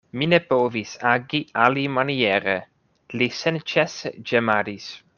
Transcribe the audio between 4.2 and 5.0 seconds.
ĝemadis.